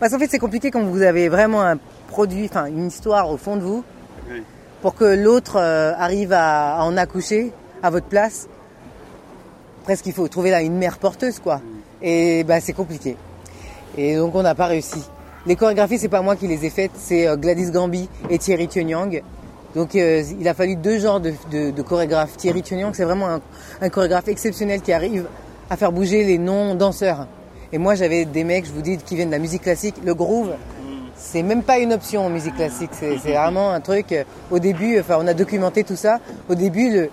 Parce 0.00 0.12
qu'en 0.12 0.18
fait 0.18 0.28
c'est 0.30 0.38
compliqué 0.38 0.70
quand 0.70 0.82
vous 0.82 1.02
avez 1.02 1.28
vraiment 1.28 1.62
un 1.62 1.78
produit, 2.08 2.46
enfin 2.46 2.66
une 2.66 2.86
histoire 2.86 3.30
au 3.30 3.36
fond 3.36 3.56
de 3.56 3.62
vous, 3.62 3.84
pour 4.80 4.94
que 4.94 5.04
l'autre 5.04 5.56
euh, 5.56 5.92
arrive 5.96 6.32
à 6.32 6.78
en 6.80 6.96
accoucher 6.96 7.52
à 7.82 7.90
votre 7.90 8.06
place 8.06 8.48
presque 9.84 10.06
il 10.06 10.12
faut 10.12 10.26
trouver 10.26 10.50
là 10.50 10.62
une 10.62 10.76
mère 10.76 10.98
porteuse 10.98 11.38
quoi. 11.38 11.60
Et 12.02 12.42
bah 12.42 12.60
c'est 12.60 12.72
compliqué. 12.72 13.16
Et 13.96 14.16
donc 14.16 14.34
on 14.34 14.42
n'a 14.42 14.56
pas 14.56 14.66
réussi. 14.66 15.02
Les 15.46 15.54
chorégraphies 15.54 15.98
c'est 15.98 16.08
pas 16.08 16.22
moi 16.22 16.34
qui 16.34 16.48
les 16.48 16.64
ai 16.64 16.70
faites, 16.70 16.90
c'est 16.96 17.28
euh, 17.28 17.36
Gladys 17.36 17.70
Gambi 17.70 18.08
et 18.30 18.38
Thierry 18.38 18.66
Tunyang. 18.66 19.22
Donc 19.76 19.94
euh, 19.94 20.22
il 20.40 20.48
a 20.48 20.54
fallu 20.54 20.74
deux 20.76 20.98
genres 20.98 21.20
de, 21.20 21.82
chorégraphes. 21.82 22.36
Thierry 22.36 22.62
Tunyang 22.62 22.92
c'est 22.94 23.04
vraiment 23.04 23.40
un, 23.80 23.88
chorégraphe 23.90 24.28
exceptionnel 24.28 24.80
qui 24.80 24.92
arrive 24.92 25.26
à 25.70 25.76
faire 25.76 25.92
bouger 25.92 26.24
les 26.24 26.38
non-danseurs. 26.38 27.28
Et 27.72 27.78
moi 27.78 27.94
j'avais 27.94 28.24
des 28.24 28.44
mecs, 28.44 28.66
je 28.66 28.72
vous 28.72 28.82
dis, 28.82 28.96
qui 28.98 29.16
viennent 29.16 29.28
de 29.28 29.34
la 29.34 29.38
musique 29.38 29.62
classique. 29.62 29.96
Le 30.04 30.14
groove, 30.14 30.52
c'est 31.16 31.42
même 31.42 31.62
pas 31.62 31.78
une 31.78 31.92
option 31.92 32.26
en 32.26 32.30
musique 32.30 32.56
classique. 32.56 32.90
C'est 32.92 33.16
vraiment 33.16 33.70
un 33.70 33.80
truc. 33.80 34.12
Euh, 34.12 34.24
au 34.50 34.58
début, 34.58 34.98
enfin 34.98 35.18
on 35.20 35.26
a 35.26 35.34
documenté 35.34 35.84
tout 35.84 35.96
ça. 35.96 36.20
Au 36.48 36.54
début, 36.54 36.90
le, 36.90 37.10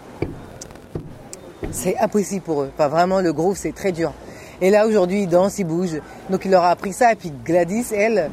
c'est 1.72 1.98
impossible 1.98 2.42
pour 2.42 2.62
eux. 2.62 2.72
Enfin, 2.74 2.88
vraiment, 2.88 3.22
le 3.22 3.34
groove, 3.34 3.58
c'est 3.58 3.74
très 3.74 3.92
dur. 3.92 4.14
Et 4.62 4.70
là, 4.70 4.86
aujourd'hui, 4.86 5.24
ils 5.24 5.28
dansent, 5.28 5.60
ils 5.60 5.66
bougent. 5.66 6.02
Donc, 6.30 6.46
il 6.46 6.52
leur 6.52 6.64
a 6.64 6.70
appris 6.70 6.94
ça. 6.94 7.12
Et 7.12 7.16
puis, 7.16 7.32
Gladys, 7.46 7.88
elle, 7.96 8.30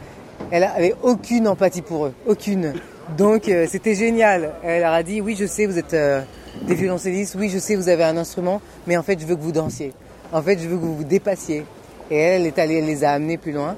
elle 0.50 0.64
avait 0.64 0.94
aucune 1.02 1.48
empathie 1.48 1.82
pour 1.82 2.06
eux. 2.06 2.12
Aucune. 2.26 2.74
Donc, 3.16 3.48
euh, 3.48 3.66
c'était 3.68 3.94
génial. 3.94 4.50
Elle 4.62 4.82
leur 4.82 4.92
a 4.92 5.02
dit, 5.02 5.20
oui, 5.20 5.36
je 5.38 5.46
sais, 5.46 5.66
vous 5.66 5.78
êtes 5.78 5.94
euh, 5.94 6.20
des 6.62 6.74
violoncellistes. 6.74 7.36
Oui, 7.38 7.48
je 7.48 7.58
sais, 7.58 7.76
vous 7.76 7.88
avez 7.88 8.04
un 8.04 8.16
instrument. 8.16 8.60
Mais 8.86 8.96
en 8.96 9.02
fait, 9.02 9.18
je 9.18 9.24
veux 9.24 9.36
que 9.36 9.40
vous 9.40 9.52
dansiez. 9.52 9.94
En 10.32 10.42
fait, 10.42 10.58
je 10.58 10.68
veux 10.68 10.76
que 10.76 10.82
vous 10.82 10.96
vous 10.96 11.04
dépassiez. 11.04 11.64
Et 12.10 12.18
elle, 12.18 12.42
elle 12.42 12.46
est 12.46 12.58
allée, 12.58 12.74
elle 12.76 12.86
les 12.86 13.04
a 13.04 13.12
amenés 13.12 13.38
plus 13.38 13.52
loin. 13.52 13.76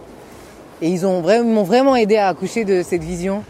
Et 0.83 0.89
ils 0.89 1.03
m'ont 1.03 1.63
vraiment 1.63 1.95
aidé 1.95 2.17
à 2.17 2.29
accoucher 2.29 2.65
de 2.65 2.83
cette 2.83 3.05
vision. 3.05 3.45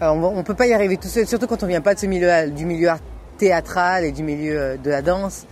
on 0.00 0.36
ne 0.36 0.42
peut 0.42 0.54
pas 0.54 0.66
y 0.66 0.74
arriver 0.74 0.96
tout 0.96 1.08
seul, 1.08 1.26
surtout 1.26 1.46
quand 1.46 1.62
on 1.62 1.66
vient 1.66 1.80
pas 1.80 1.94
de 1.94 2.06
milieu, 2.06 2.50
du 2.50 2.66
milieu 2.66 2.90
théâtral 3.38 4.04
et 4.04 4.12
du 4.12 4.22
milieu 4.22 4.58
euh, 4.58 4.76
de 4.76 4.90
la 4.90 5.02
danse 5.02 5.46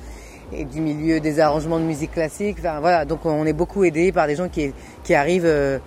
et 0.53 0.65
du 0.65 0.81
milieu 0.81 1.21
des 1.21 1.41
arrangements 1.41 1.79
de 1.79 1.85
musique 1.85 2.13
classique. 2.13 2.57
Enfin, 2.61 2.81
voilà, 2.81 3.05
donc 3.05 3.25
on 3.25 3.47
est 3.47 3.53
beaucoup 3.53 3.85
aidé 3.85 4.13
par 4.13 4.27
des 4.27 4.37
gens 4.37 4.49
qui, 4.49 4.73
qui 5.05 5.15
arrivent 5.15 5.47
euh, 5.47 5.79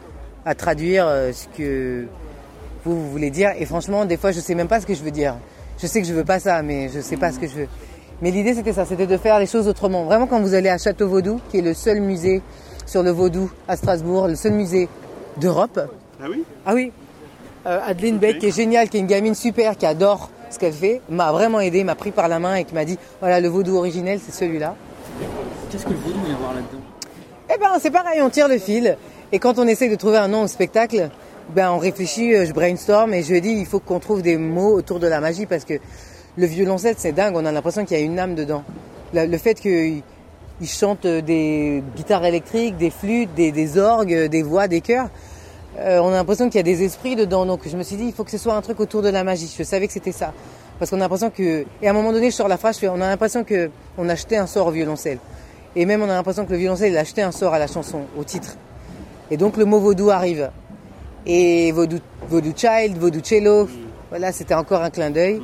à 0.45 0.55
traduire 0.55 1.05
euh, 1.07 1.31
ce 1.31 1.47
que 1.57 2.05
vous, 2.85 2.99
vous, 2.99 3.09
voulez 3.11 3.29
dire. 3.29 3.51
Et 3.57 3.65
franchement, 3.65 4.05
des 4.05 4.17
fois, 4.17 4.31
je 4.31 4.39
sais 4.39 4.55
même 4.55 4.67
pas 4.67 4.79
ce 4.79 4.85
que 4.85 4.93
je 4.93 5.03
veux 5.03 5.11
dire. 5.11 5.35
Je 5.79 5.87
sais 5.87 6.01
que 6.01 6.07
je 6.07 6.13
veux 6.13 6.23
pas 6.23 6.39
ça, 6.39 6.61
mais 6.61 6.89
je 6.89 6.99
sais 6.99 7.17
pas 7.17 7.31
ce 7.31 7.39
que 7.39 7.47
je 7.47 7.55
veux. 7.55 7.67
Mais 8.21 8.31
l'idée, 8.31 8.53
c'était 8.53 8.73
ça, 8.73 8.85
c'était 8.85 9.07
de 9.07 9.17
faire 9.17 9.39
les 9.39 9.47
choses 9.47 9.67
autrement. 9.67 10.05
Vraiment, 10.05 10.27
quand 10.27 10.39
vous 10.39 10.53
allez 10.53 10.69
à 10.69 10.77
Château 10.77 11.07
Vaudou, 11.07 11.41
qui 11.49 11.57
est 11.57 11.61
le 11.61 11.73
seul 11.73 11.99
musée 11.99 12.41
sur 12.85 13.03
le 13.03 13.11
Vaudou 13.11 13.51
à 13.67 13.75
Strasbourg, 13.75 14.27
le 14.27 14.35
seul 14.35 14.53
musée 14.53 14.87
d'Europe. 15.37 15.79
Ah 16.21 16.25
oui? 16.29 16.43
Ah 16.65 16.73
oui. 16.73 16.91
Adeline 17.65 18.17
Beck, 18.17 18.39
qui 18.39 18.47
est 18.47 18.55
géniale, 18.55 18.89
qui 18.89 18.97
est 18.97 18.99
une 18.99 19.07
gamine 19.07 19.35
super, 19.35 19.77
qui 19.77 19.85
adore 19.85 20.29
ce 20.53 20.59
qu'elle 20.59 20.73
fait, 20.73 21.01
m'a 21.09 21.31
vraiment 21.31 21.59
aidé, 21.59 21.83
m'a 21.83 21.95
pris 21.95 22.11
par 22.11 22.27
la 22.27 22.39
main 22.39 22.55
et 22.55 22.63
qui 22.63 22.73
m'a 22.73 22.85
dit 22.85 22.97
voilà, 23.19 23.39
le 23.39 23.47
vaudou 23.47 23.75
originel, 23.77 24.19
c'est 24.23 24.33
celui-là. 24.33 24.75
Qu'est-ce 25.69 25.85
que 25.85 25.89
le 25.89 25.97
vaudou 25.97 26.19
vient 26.25 26.37
voir 26.39 26.53
là-dedans? 26.53 26.83
Eh 27.53 27.59
ben, 27.59 27.67
c'est 27.79 27.91
pareil, 27.91 28.21
on 28.21 28.29
tire 28.29 28.47
le 28.47 28.57
fil. 28.57 28.97
Et 29.31 29.39
quand 29.39 29.57
on 29.59 29.67
essaie 29.67 29.89
de 29.89 29.95
trouver 29.95 30.17
un 30.17 30.27
nom 30.27 30.43
au 30.43 30.47
spectacle, 30.47 31.09
ben, 31.49 31.71
on 31.71 31.77
réfléchit, 31.77 32.33
euh, 32.33 32.45
je 32.45 32.53
brainstorm 32.53 33.13
et 33.13 33.23
je 33.23 33.35
dis 33.35 33.51
il 33.51 33.65
faut 33.65 33.79
qu'on 33.79 33.99
trouve 33.99 34.21
des 34.21 34.37
mots 34.37 34.73
autour 34.73 34.99
de 34.99 35.07
la 35.07 35.19
magie 35.19 35.45
parce 35.45 35.65
que 35.65 35.73
le 36.37 36.45
violoncelle, 36.45 36.95
c'est 36.97 37.11
dingue, 37.11 37.35
on 37.35 37.45
a 37.45 37.51
l'impression 37.51 37.85
qu'il 37.85 37.97
y 37.97 38.01
a 38.01 38.03
une 38.03 38.17
âme 38.17 38.35
dedans. 38.35 38.63
Le, 39.13 39.37
fait 39.37 39.53
qu'il 39.55 40.01
chante 40.65 41.05
des 41.05 41.83
guitares 41.95 42.25
électriques, 42.25 42.77
des 42.77 42.89
flûtes, 42.89 43.33
des, 43.35 43.51
des 43.51 43.77
orgues, 43.77 44.27
des 44.27 44.41
voix, 44.41 44.67
des 44.67 44.81
chœurs, 44.81 45.09
euh, 45.79 45.99
on 45.99 46.09
a 46.09 46.13
l'impression 46.13 46.47
qu'il 46.47 46.57
y 46.57 46.59
a 46.59 46.63
des 46.63 46.83
esprits 46.83 47.15
dedans. 47.15 47.45
Donc 47.45 47.67
je 47.67 47.75
me 47.75 47.83
suis 47.83 47.95
dit, 47.95 48.05
il 48.05 48.13
faut 48.13 48.23
que 48.23 48.31
ce 48.31 48.37
soit 48.37 48.55
un 48.55 48.61
truc 48.61 48.79
autour 48.79 49.01
de 49.01 49.09
la 49.09 49.23
magie. 49.23 49.53
Je 49.57 49.63
savais 49.63 49.87
que 49.87 49.93
c'était 49.93 50.11
ça. 50.11 50.33
Parce 50.79 50.89
qu'on 50.89 50.97
a 50.97 51.01
l'impression 51.01 51.29
que... 51.29 51.65
Et 51.81 51.87
à 51.87 51.91
un 51.91 51.93
moment 51.93 52.11
donné, 52.11 52.31
je 52.31 52.35
sors 52.35 52.47
la 52.47 52.57
phrase, 52.57 52.79
on 52.83 53.01
a 53.01 53.07
l'impression 53.07 53.45
qu'on 53.45 54.09
achetait 54.09 54.37
un 54.37 54.47
sort 54.47 54.67
au 54.67 54.71
violoncelle. 54.71 55.19
Et 55.75 55.85
même 55.85 56.01
on 56.01 56.09
a 56.09 56.13
l'impression 56.13 56.45
que 56.45 56.51
le 56.51 56.57
violoncelle, 56.57 56.91
il 56.91 56.97
a 56.97 57.01
acheté 57.01 57.21
un 57.21 57.31
sort 57.31 57.53
à 57.53 57.59
la 57.59 57.67
chanson, 57.67 58.01
au 58.17 58.23
titre. 58.23 58.57
Et 59.31 59.37
donc 59.37 59.57
le 59.57 59.65
mot 59.65 59.79
vaudou 59.79 60.09
arrive. 60.09 60.51
Et 61.25 61.71
vaudou, 61.71 61.99
child, 62.55 62.97
vaudou 62.97 63.19
cello, 63.23 63.67
voilà, 64.09 64.31
c'était 64.31 64.53
encore 64.53 64.81
un 64.81 64.89
clin 64.89 65.09
d'œil. 65.09 65.41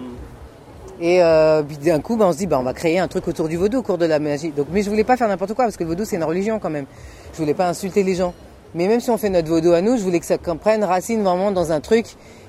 Et 1.01 1.24
euh, 1.24 1.63
puis 1.63 1.77
d'un 1.77 2.01
coup, 2.01 2.17
ben, 2.17 2.25
on 2.25 2.33
se 2.33 2.38
dit, 2.38 2.48
ben, 2.48 2.59
on 2.59 2.63
va 2.63 2.74
créer 2.74 3.00
un 3.00 3.07
truc 3.07 3.27
autour 3.27 3.48
du 3.48 3.55
vaudou, 3.55 3.77
au 3.77 3.81
cours 3.81 3.98
de 3.98 4.05
la 4.05 4.19
magie. 4.19 4.50
Donc, 4.50 4.67
mais 4.71 4.83
je 4.83 4.89
voulais 4.89 5.05
pas 5.05 5.15
faire 5.15 5.29
n'importe 5.29 5.53
quoi, 5.53 5.63
parce 5.63 5.77
que 5.77 5.83
le 5.83 5.89
vaudou, 5.89 6.03
c'est 6.03 6.17
une 6.17 6.24
religion 6.25 6.59
quand 6.59 6.69
même. 6.69 6.86
Je 7.33 7.38
voulais 7.38 7.53
pas 7.53 7.69
insulter 7.69 8.03
les 8.03 8.15
gens. 8.15 8.33
Mais 8.75 8.88
même 8.88 8.99
si 8.99 9.09
on 9.09 9.17
fait 9.17 9.29
notre 9.29 9.47
vaudou 9.47 9.73
à 9.73 9.81
nous, 9.81 9.97
je 9.97 10.03
voulais 10.03 10.19
que 10.19 10.25
ça 10.25 10.38
prenne 10.38 10.83
racine 10.83 11.23
vraiment 11.23 11.51
dans 11.51 11.71
un 11.71 11.79
truc 11.79 12.05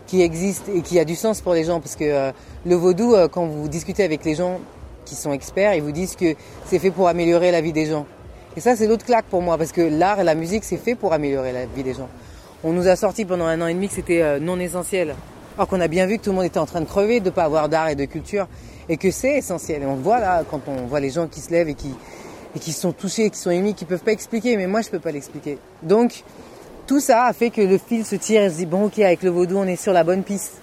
qui 0.06 0.22
existe 0.22 0.68
et 0.74 0.82
qui 0.82 0.98
a 0.98 1.04
du 1.04 1.14
sens 1.14 1.40
pour 1.40 1.54
les 1.54 1.64
gens. 1.64 1.80
Parce 1.80 1.96
que 1.96 2.04
euh, 2.04 2.32
le 2.66 2.74
vaudou, 2.74 3.14
euh, 3.14 3.28
quand 3.28 3.46
vous 3.46 3.68
discutez 3.68 4.04
avec 4.04 4.24
les 4.24 4.34
gens 4.34 4.60
qui 5.06 5.14
sont 5.14 5.32
experts, 5.32 5.74
ils 5.74 5.82
vous 5.82 5.92
disent 5.92 6.16
que 6.16 6.34
c'est 6.66 6.78
fait 6.78 6.90
pour 6.90 7.08
améliorer 7.08 7.50
la 7.50 7.60
vie 7.60 7.72
des 7.72 7.86
gens. 7.86 8.06
Et 8.56 8.60
ça, 8.60 8.76
c'est 8.76 8.86
l'autre 8.86 9.06
claque 9.06 9.26
pour 9.26 9.40
moi, 9.40 9.56
parce 9.56 9.72
que 9.72 9.80
l'art 9.80 10.20
et 10.20 10.24
la 10.24 10.34
musique, 10.34 10.64
c'est 10.64 10.76
fait 10.76 10.94
pour 10.94 11.12
améliorer 11.12 11.52
la 11.52 11.66
vie 11.66 11.84
des 11.84 11.94
gens. 11.94 12.08
On 12.64 12.72
nous 12.72 12.88
a 12.88 12.96
sorti 12.96 13.24
pendant 13.24 13.46
un 13.46 13.60
an 13.62 13.68
et 13.68 13.74
demi 13.74 13.88
que 13.88 13.94
c'était 13.94 14.22
euh, 14.22 14.38
non 14.40 14.58
essentiel. 14.58 15.14
Alors 15.56 15.68
qu'on 15.68 15.80
a 15.80 15.88
bien 15.88 16.06
vu 16.06 16.18
que 16.18 16.24
tout 16.24 16.30
le 16.30 16.36
monde 16.36 16.44
était 16.44 16.58
en 16.58 16.66
train 16.66 16.80
de 16.80 16.86
crever, 16.86 17.20
de 17.20 17.26
ne 17.26 17.30
pas 17.30 17.44
avoir 17.44 17.68
d'art 17.68 17.88
et 17.88 17.94
de 17.94 18.04
culture, 18.04 18.46
et 18.88 18.96
que 18.96 19.10
c'est 19.10 19.38
essentiel. 19.38 19.82
Et 19.82 19.86
on 19.86 19.94
voit 19.94 20.20
là, 20.20 20.42
quand 20.50 20.60
on 20.66 20.86
voit 20.86 21.00
les 21.00 21.10
gens 21.10 21.28
qui 21.28 21.40
se 21.40 21.50
lèvent 21.50 21.68
et 21.68 21.74
qui, 21.74 21.94
et 22.54 22.58
qui 22.58 22.72
sont 22.72 22.92
touchés, 22.92 23.30
qui 23.30 23.38
sont 23.38 23.50
émis, 23.50 23.74
qui 23.74 23.84
peuvent 23.84 24.02
pas 24.02 24.12
expliquer, 24.12 24.56
mais 24.56 24.66
moi 24.66 24.82
je 24.82 24.90
peux 24.90 24.98
pas 24.98 25.12
l'expliquer. 25.12 25.58
Donc 25.82 26.24
tout 26.86 27.00
ça 27.00 27.24
a 27.24 27.32
fait 27.32 27.50
que 27.50 27.60
le 27.60 27.78
fil 27.78 28.04
se 28.04 28.16
tire 28.16 28.42
et 28.42 28.50
se 28.50 28.56
dit 28.56 28.66
bon 28.66 28.86
ok 28.86 28.98
avec 29.00 29.22
le 29.22 29.30
vaudou 29.30 29.56
on 29.58 29.66
est 29.66 29.76
sur 29.76 29.92
la 29.92 30.04
bonne 30.04 30.22
piste. 30.22 30.60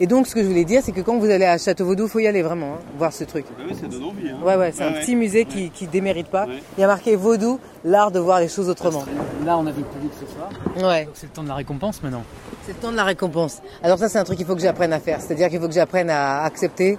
Et 0.00 0.06
donc 0.08 0.26
ce 0.26 0.34
que 0.34 0.42
je 0.42 0.48
voulais 0.48 0.64
dire 0.64 0.82
c'est 0.84 0.92
que 0.92 1.00
quand 1.00 1.18
vous 1.18 1.30
allez 1.30 1.44
à 1.44 1.56
Château 1.56 1.84
Vaudou, 1.84 2.08
faut 2.08 2.18
y 2.18 2.26
aller 2.26 2.42
vraiment, 2.42 2.74
hein, 2.74 2.84
voir 2.98 3.12
ce 3.12 3.22
truc. 3.22 3.46
Oui, 3.58 3.76
ça 3.80 3.86
donne 3.86 4.02
envie. 4.02 4.28
Hein. 4.28 4.38
Ouais 4.44 4.56
ouais, 4.56 4.72
c'est 4.72 4.82
un 4.82 4.92
petit 4.92 5.14
musée 5.14 5.44
qui, 5.44 5.70
qui 5.70 5.86
démérite 5.86 6.26
pas. 6.26 6.46
Il 6.76 6.80
y 6.80 6.84
a 6.84 6.88
marqué 6.88 7.14
Vaudou, 7.14 7.60
l'art 7.84 8.10
de 8.10 8.18
voir 8.18 8.40
les 8.40 8.48
choses 8.48 8.68
autrement. 8.68 9.04
Là 9.44 9.56
on 9.56 9.66
a 9.66 9.70
vu 9.70 9.82
le 9.82 9.86
public 9.86 10.10
ce 10.20 10.26
soir. 10.26 10.50
Ouais. 10.90 11.08
C'est 11.14 11.26
le 11.26 11.32
temps 11.32 11.44
de 11.44 11.48
la 11.48 11.54
récompense 11.54 12.02
maintenant. 12.02 12.24
C'est 12.66 12.72
le 12.72 12.78
temps 12.78 12.90
de 12.90 12.96
la 12.96 13.04
récompense. 13.04 13.62
Alors 13.84 13.98
ça 13.98 14.08
c'est 14.08 14.18
un 14.18 14.24
truc 14.24 14.36
qu'il 14.36 14.46
faut 14.46 14.56
que 14.56 14.62
j'apprenne 14.62 14.92
à 14.92 14.98
faire, 14.98 15.20
c'est-à-dire 15.20 15.48
qu'il 15.48 15.60
faut 15.60 15.68
que 15.68 15.74
j'apprenne 15.74 16.10
à 16.10 16.42
accepter 16.42 16.98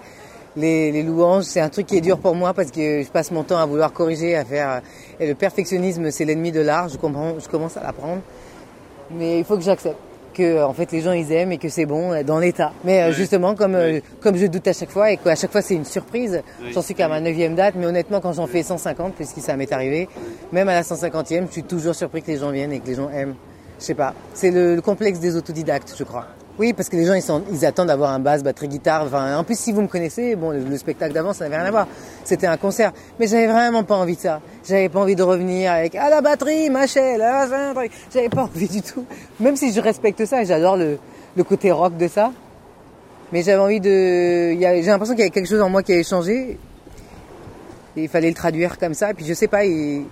les, 0.58 0.92
les 0.92 1.04
louanges, 1.04 1.44
c'est 1.44 1.60
un 1.60 1.70
truc 1.70 1.88
qui 1.88 1.98
est 1.98 2.02
dur 2.02 2.18
pour 2.18 2.36
moi 2.36 2.54
parce 2.54 2.72
que 2.72 3.04
je 3.04 3.10
passe 3.10 3.32
mon 3.32 3.44
temps 3.44 3.58
à 3.58 3.66
vouloir 3.66 3.92
corriger, 3.94 4.36
à 4.36 4.46
faire. 4.46 4.82
Et 5.20 5.28
le 5.28 5.36
perfectionnisme, 5.36 6.12
c'est 6.12 6.26
l'ennemi 6.26 6.52
de 6.52 6.62
l'art. 6.62 6.90
Je 6.90 6.98
comprends, 6.98 7.36
je 7.40 7.48
commence 7.48 7.78
à 7.78 7.84
l'apprendre, 7.84 8.22
mais 9.12 9.40
il 9.40 9.46
faut 9.46 9.58
que 9.58 9.64
j'accepte 9.64 9.98
que 10.36 10.64
en 10.64 10.74
fait 10.74 10.92
les 10.92 11.02
gens 11.02 11.14
ils 11.14 11.32
aiment 11.32 11.54
et 11.54 11.58
que 11.58 11.70
c'est 11.70 11.86
bon 11.86 12.22
dans 12.24 12.40
l'état. 12.40 12.74
Mais 12.84 13.02
euh, 13.02 13.14
justement 13.14 13.56
comme 13.56 13.74
euh, 13.74 14.02
comme 14.20 14.36
je 14.36 14.46
doute 14.46 14.68
à 14.68 14.74
chaque 14.74 14.92
fois 14.92 15.12
et 15.12 15.18
qu'à 15.18 15.36
chaque 15.36 15.52
fois 15.52 15.62
c'est 15.62 15.76
une 15.76 15.86
surprise, 15.86 16.44
j'en 16.72 16.82
suis 16.82 16.94
qu'à 16.94 17.08
ma 17.08 17.22
neuvième 17.22 17.56
date, 17.56 17.76
mais 17.78 17.86
honnêtement 17.86 18.20
quand 18.20 18.34
j'en 18.34 18.46
fais 18.46 18.62
150, 18.62 19.16
puisque 19.16 19.40
ça 19.40 19.56
m'est 19.56 19.72
arrivé, 19.72 20.10
même 20.52 20.68
à 20.68 20.74
la 20.74 20.82
150e, 20.82 21.48
je 21.48 21.52
suis 21.52 21.64
toujours 21.64 21.96
surpris 21.96 22.22
que 22.22 22.28
les 22.28 22.38
gens 22.38 22.52
viennent 22.52 22.74
et 22.74 22.80
que 22.80 22.88
les 22.88 22.96
gens 22.96 23.10
aiment. 23.10 23.36
Je 23.80 23.86
sais 23.86 23.94
pas, 23.94 24.14
c'est 24.34 24.52
le, 24.52 24.76
le 24.76 24.82
complexe 24.82 25.20
des 25.20 25.36
autodidactes, 25.36 25.96
je 25.98 26.04
crois. 26.04 26.28
Oui, 26.58 26.72
parce 26.72 26.88
que 26.88 26.96
les 26.96 27.06
gens, 27.06 27.14
ils, 27.14 27.22
sont, 27.22 27.44
attendent 27.64 27.88
d'avoir 27.88 28.12
un 28.12 28.20
basse, 28.20 28.42
batterie, 28.42 28.70
guitare. 28.70 29.04
Enfin, 29.04 29.38
en 29.38 29.44
plus, 29.44 29.60
si 29.60 29.74
vous 29.74 29.82
me 29.82 29.88
connaissez, 29.88 30.36
bon, 30.36 30.52
le, 30.52 30.78
spectacle 30.78 31.14
d'avant, 31.14 31.34
ça 31.34 31.46
n'avait 31.46 31.58
rien 31.58 31.66
à 31.66 31.72
voir. 31.72 31.88
C'était 32.24 32.48
un 32.48 32.56
concert. 32.56 32.94
Mais 33.20 33.28
j'avais 33.28 33.48
vraiment 33.48 33.84
pas 33.84 33.96
envie 33.96 34.16
de 34.16 34.22
ça. 34.22 34.40
J'avais 34.66 34.88
pas 34.88 35.02
envie 35.02 35.16
de 35.16 35.24
revenir 35.24 35.72
avec, 35.72 35.96
ah, 35.96 36.10
la 36.10 36.22
batterie, 36.22 36.70
ma 36.70 36.88
chère, 36.88 37.20
J'avais 38.14 38.30
pas 38.30 38.44
envie 38.44 38.70
du 38.70 38.82
tout. 38.82 39.06
Même 39.42 39.58
si 39.58 39.74
je 39.74 39.82
respecte 39.82 40.26
ça 40.26 40.42
et 40.42 40.46
j'adore 40.46 40.78
le, 40.78 40.98
le 41.36 41.44
côté 41.44 41.72
rock 41.72 41.98
de 41.98 42.08
ça. 42.08 42.32
Mais 43.34 43.44
j'avais 43.44 43.62
envie 43.62 43.82
de, 43.82 44.58
j'ai 44.60 44.82
l'impression 44.84 45.14
qu'il 45.14 45.24
y 45.24 45.28
avait 45.28 45.32
quelque 45.32 45.50
chose 45.50 45.62
en 45.62 45.70
moi 45.70 45.84
qui 45.84 45.92
avait 45.92 46.04
changé. 46.04 46.58
Et 47.98 48.04
il 48.04 48.10
fallait 48.10 48.30
le 48.30 48.36
traduire 48.36 48.78
comme 48.78 48.94
ça. 48.94 49.12
Et 49.12 49.14
puis, 49.14 49.26
je 49.26 49.34
sais 49.34 49.48
pas, 49.48 49.66
et 49.66 50.04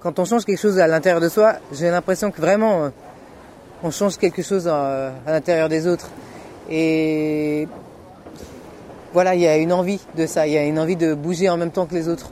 quand 0.00 0.18
on 0.18 0.24
change 0.26 0.44
quelque 0.44 0.60
chose 0.60 0.78
à 0.78 0.86
l'intérieur 0.86 1.20
de 1.20 1.28
soi, 1.28 1.54
j'ai 1.72 1.90
l'impression 1.90 2.30
que 2.30 2.40
vraiment, 2.40 2.90
on 3.82 3.90
change 3.90 4.16
quelque 4.16 4.42
chose 4.42 4.68
à, 4.68 5.12
l'intérieur 5.26 5.68
des 5.68 5.86
autres. 5.86 6.10
Et 6.70 7.68
voilà, 9.12 9.34
il 9.34 9.40
y 9.40 9.46
a 9.46 9.56
une 9.56 9.72
envie 9.72 10.00
de 10.16 10.26
ça, 10.26 10.46
il 10.46 10.52
y 10.52 10.58
a 10.58 10.64
une 10.64 10.78
envie 10.78 10.96
de 10.96 11.14
bouger 11.14 11.48
en 11.48 11.56
même 11.56 11.70
temps 11.70 11.86
que 11.86 11.94
les 11.94 12.08
autres. 12.08 12.30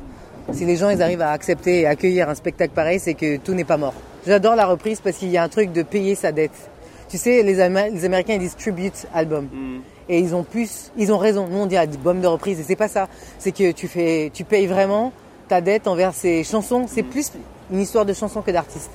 Si 0.52 0.64
les 0.64 0.76
gens 0.76 0.90
ils 0.90 1.02
arrivent 1.02 1.22
à 1.22 1.30
accepter 1.30 1.80
et 1.80 1.86
accueillir 1.86 2.28
un 2.28 2.34
spectacle 2.34 2.72
pareil, 2.74 3.00
c'est 3.00 3.14
que 3.14 3.36
tout 3.38 3.54
n'est 3.54 3.64
pas 3.64 3.76
mort. 3.76 3.94
J'adore 4.26 4.56
la 4.56 4.66
reprise 4.66 5.00
parce 5.00 5.16
qu'il 5.16 5.30
y 5.30 5.36
a 5.36 5.42
un 5.42 5.48
truc 5.48 5.72
de 5.72 5.82
payer 5.82 6.14
sa 6.14 6.32
dette. 6.32 6.70
Tu 7.08 7.18
sais, 7.18 7.42
les, 7.42 7.60
Américains 7.60 8.34
ils 8.34 8.40
disent 8.40 8.56
tribute 8.56 9.06
album. 9.14 9.48
Mm. 9.52 9.80
Et 10.08 10.20
ils 10.20 10.34
ont 10.34 10.44
plus, 10.44 10.92
ils 10.96 11.12
ont 11.12 11.18
raison. 11.18 11.48
Nous 11.48 11.58
on 11.58 11.66
dit 11.66 11.76
album 11.76 12.20
de 12.20 12.26
reprise 12.26 12.60
et 12.60 12.62
c'est 12.62 12.76
pas 12.76 12.88
ça. 12.88 13.08
C'est 13.38 13.52
que 13.52 13.72
tu 13.72 13.88
fais, 13.88 14.30
tu 14.32 14.44
payes 14.44 14.66
vraiment 14.66 15.12
ta 15.48 15.60
dette 15.60 15.88
envers 15.88 16.14
ces 16.14 16.44
chansons. 16.44 16.86
C'est 16.88 17.02
plus 17.02 17.32
une 17.72 17.80
histoire 17.80 18.04
de 18.04 18.12
chansons 18.12 18.42
que 18.42 18.50
d'artistes. 18.50 18.90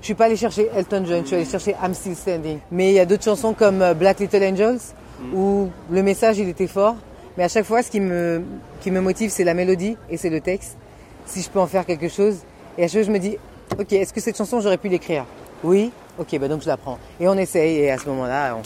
Je 0.00 0.06
suis 0.06 0.14
pas 0.14 0.26
allé 0.26 0.36
chercher 0.36 0.68
Elton 0.74 1.04
John, 1.06 1.22
je 1.22 1.26
suis 1.26 1.36
allé 1.36 1.44
chercher 1.44 1.74
I'm 1.82 1.94
Still 1.94 2.14
Standing. 2.14 2.58
Mais 2.70 2.90
il 2.90 2.94
y 2.94 3.00
a 3.00 3.06
d'autres 3.06 3.24
chansons 3.24 3.54
comme 3.54 3.82
euh, 3.82 3.94
Black 3.94 4.20
Little 4.20 4.42
Angels 4.42 4.78
mm. 5.20 5.34
où 5.34 5.70
le 5.90 6.02
message 6.02 6.38
il 6.38 6.48
était 6.48 6.66
fort. 6.66 6.96
Mais 7.36 7.44
à 7.44 7.48
chaque 7.48 7.64
fois, 7.64 7.82
ce 7.82 7.90
qui 7.90 8.00
me, 8.00 8.42
qui 8.80 8.90
me 8.90 9.00
motive, 9.00 9.30
c'est 9.30 9.44
la 9.44 9.54
mélodie 9.54 9.96
et 10.08 10.16
c'est 10.16 10.30
le 10.30 10.40
texte. 10.40 10.76
Si 11.26 11.42
je 11.42 11.50
peux 11.50 11.60
en 11.60 11.66
faire 11.66 11.84
quelque 11.84 12.08
chose. 12.08 12.38
Et 12.78 12.84
à 12.84 12.88
chaque 12.88 13.02
fois, 13.02 13.02
je 13.02 13.10
me 13.10 13.18
dis, 13.18 13.36
ok, 13.78 13.92
est-ce 13.92 14.12
que 14.12 14.20
cette 14.20 14.36
chanson, 14.36 14.60
j'aurais 14.60 14.78
pu 14.78 14.88
l'écrire? 14.88 15.24
Oui 15.62 15.90
Ok, 16.18 16.38
bah 16.38 16.48
donc 16.48 16.62
je 16.62 16.66
la 16.66 16.78
prends. 16.78 16.98
Et 17.20 17.28
on 17.28 17.34
essaye 17.34 17.78
et 17.80 17.90
à 17.90 17.98
ce 17.98 18.06
moment-là, 18.06 18.56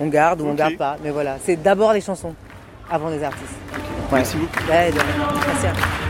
on, 0.00 0.06
garde 0.08 0.42
ou 0.42 0.46
on 0.46 0.54
garde 0.54 0.76
pas. 0.76 0.96
Mais 1.02 1.10
voilà, 1.10 1.38
c'est 1.42 1.56
d'abord 1.56 1.92
les 1.94 2.02
chansons 2.02 2.34
avant 2.90 3.08
les 3.08 3.22
artistes. 3.22 3.54
Merci 4.12 4.36
beaucoup. 4.36 4.70
Ouais, 4.70 4.90
Merci 4.92 5.66
à 5.66 6.09